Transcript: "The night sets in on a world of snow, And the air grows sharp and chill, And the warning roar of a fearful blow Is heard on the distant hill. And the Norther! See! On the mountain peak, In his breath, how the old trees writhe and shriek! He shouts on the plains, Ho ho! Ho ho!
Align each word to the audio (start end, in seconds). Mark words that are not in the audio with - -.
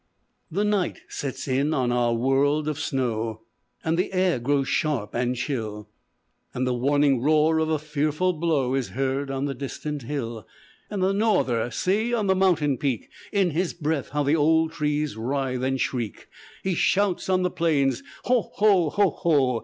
"The 0.49 0.63
night 0.63 1.01
sets 1.09 1.47
in 1.47 1.75
on 1.75 1.91
a 1.91 2.11
world 2.11 2.67
of 2.67 2.79
snow, 2.79 3.43
And 3.83 3.99
the 3.99 4.11
air 4.13 4.39
grows 4.39 4.67
sharp 4.67 5.13
and 5.13 5.35
chill, 5.35 5.91
And 6.55 6.65
the 6.65 6.73
warning 6.73 7.21
roar 7.21 7.59
of 7.59 7.69
a 7.69 7.77
fearful 7.77 8.33
blow 8.33 8.73
Is 8.73 8.89
heard 8.97 9.29
on 9.29 9.45
the 9.45 9.53
distant 9.53 10.01
hill. 10.01 10.47
And 10.89 11.03
the 11.03 11.13
Norther! 11.13 11.69
See! 11.69 12.15
On 12.15 12.25
the 12.25 12.33
mountain 12.35 12.79
peak, 12.79 13.11
In 13.31 13.51
his 13.51 13.75
breath, 13.75 14.09
how 14.09 14.23
the 14.23 14.35
old 14.35 14.71
trees 14.71 15.15
writhe 15.17 15.61
and 15.61 15.79
shriek! 15.79 16.27
He 16.63 16.73
shouts 16.73 17.29
on 17.29 17.43
the 17.43 17.51
plains, 17.51 18.01
Ho 18.23 18.49
ho! 18.55 18.89
Ho 18.89 19.11
ho! 19.11 19.59